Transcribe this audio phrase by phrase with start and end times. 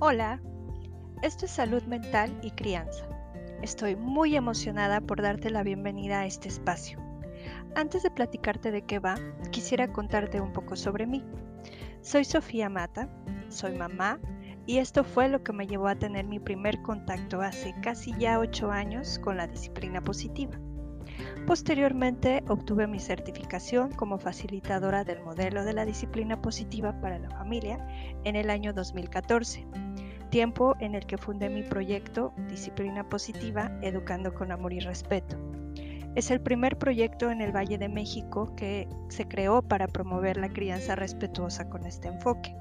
[0.00, 0.40] Hola,
[1.22, 3.04] esto es Salud Mental y Crianza.
[3.62, 7.00] Estoy muy emocionada por darte la bienvenida a este espacio.
[7.74, 9.16] Antes de platicarte de qué va,
[9.50, 11.24] quisiera contarte un poco sobre mí.
[12.00, 13.08] Soy Sofía Mata,
[13.48, 14.20] soy mamá
[14.66, 18.38] y esto fue lo que me llevó a tener mi primer contacto hace casi ya
[18.38, 20.60] 8 años con la disciplina positiva.
[21.48, 27.78] Posteriormente obtuve mi certificación como facilitadora del modelo de la disciplina positiva para la familia
[28.24, 29.66] en el año 2014,
[30.28, 35.38] tiempo en el que fundé mi proyecto Disciplina Positiva, Educando con Amor y Respeto.
[36.14, 40.50] Es el primer proyecto en el Valle de México que se creó para promover la
[40.50, 42.54] crianza respetuosa con este enfoque.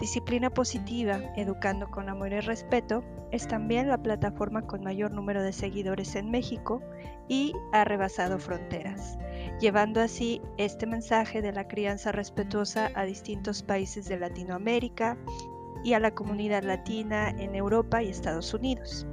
[0.00, 5.52] Disciplina Positiva, Educando con Amor y Respeto, es también la plataforma con mayor número de
[5.52, 6.80] seguidores en México
[7.28, 9.18] y ha rebasado fronteras,
[9.60, 15.18] llevando así este mensaje de la crianza respetuosa a distintos países de Latinoamérica
[15.84, 19.06] y a la comunidad latina en Europa y Estados Unidos.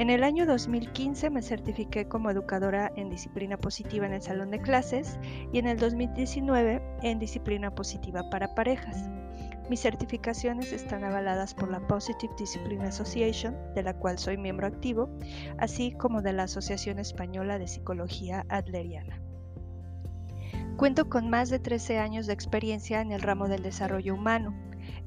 [0.00, 4.58] En el año 2015 me certifiqué como educadora en disciplina positiva en el salón de
[4.58, 5.18] clases
[5.52, 9.10] y en el 2019 en disciplina positiva para parejas.
[9.68, 15.10] Mis certificaciones están avaladas por la Positive Discipline Association, de la cual soy miembro activo,
[15.58, 19.20] así como de la Asociación Española de Psicología Adleriana.
[20.78, 24.54] Cuento con más de 13 años de experiencia en el ramo del desarrollo humano.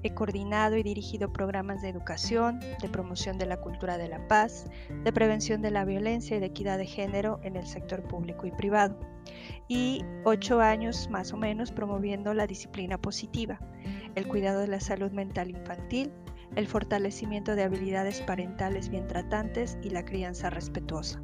[0.03, 4.65] He coordinado y dirigido programas de educación, de promoción de la cultura de la paz,
[5.03, 8.51] de prevención de la violencia y de equidad de género en el sector público y
[8.51, 8.99] privado.
[9.67, 13.59] Y ocho años más o menos promoviendo la disciplina positiva,
[14.15, 16.11] el cuidado de la salud mental infantil,
[16.55, 21.21] el fortalecimiento de habilidades parentales bien tratantes y la crianza respetuosa.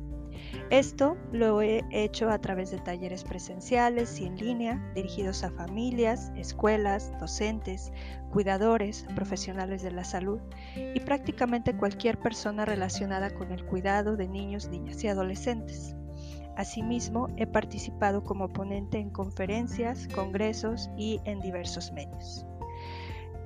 [0.69, 6.31] Esto lo he hecho a través de talleres presenciales y en línea dirigidos a familias,
[6.35, 7.91] escuelas, docentes,
[8.31, 10.39] cuidadores, profesionales de la salud
[10.75, 15.95] y prácticamente cualquier persona relacionada con el cuidado de niños, niñas y adolescentes.
[16.55, 22.45] Asimismo, he participado como ponente en conferencias, congresos y en diversos medios.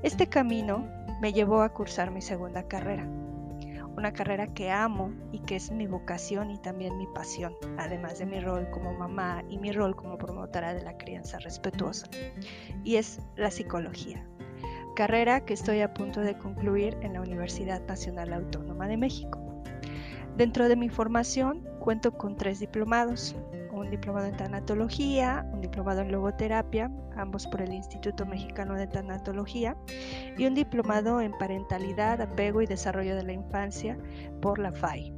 [0.01, 0.85] Este camino
[1.21, 3.07] me llevó a cursar mi segunda carrera,
[3.95, 8.25] una carrera que amo y que es mi vocación y también mi pasión, además de
[8.25, 12.07] mi rol como mamá y mi rol como promotora de la crianza respetuosa,
[12.83, 14.25] y es la psicología,
[14.95, 19.39] carrera que estoy a punto de concluir en la Universidad Nacional Autónoma de México.
[20.37, 23.35] Dentro de mi formación cuento con tres diplomados,
[23.83, 29.77] un diplomado en tanatología, un diplomado en logoterapia, ambos por el Instituto Mexicano de Tanatología,
[30.37, 33.97] y un diplomado en parentalidad, apego y desarrollo de la infancia
[34.41, 35.13] por la FAI.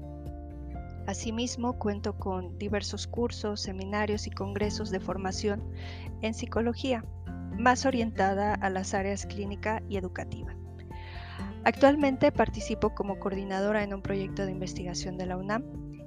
[1.07, 5.63] Asimismo, cuento con diversos cursos, seminarios y congresos de formación
[6.21, 7.05] en psicología,
[7.57, 10.55] más orientada a las áreas clínica y educativa.
[11.63, 15.63] Actualmente participo como coordinadora en un proyecto de investigación de la UNAM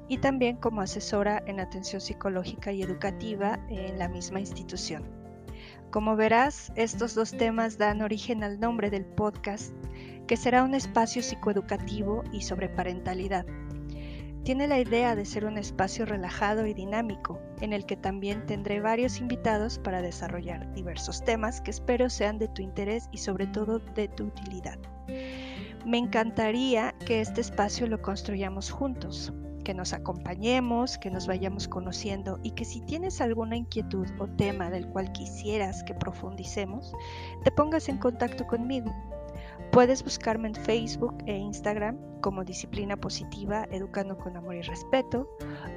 [0.09, 5.05] y también como asesora en atención psicológica y educativa en la misma institución.
[5.91, 9.73] Como verás, estos dos temas dan origen al nombre del podcast,
[10.27, 13.47] que será un espacio psicoeducativo y sobre parentalidad.
[14.45, 18.81] Tiene la idea de ser un espacio relajado y dinámico, en el que también tendré
[18.81, 23.79] varios invitados para desarrollar diversos temas que espero sean de tu interés y sobre todo
[23.79, 24.79] de tu utilidad.
[25.85, 29.33] Me encantaría que este espacio lo construyamos juntos,
[29.69, 34.71] que nos acompañemos, que nos vayamos conociendo y que si tienes alguna inquietud o tema
[34.71, 36.95] del cual quisieras que profundicemos,
[37.45, 38.91] te pongas en contacto conmigo.
[39.71, 45.29] Puedes buscarme en Facebook e Instagram como Disciplina Positiva Educando con Amor y Respeto,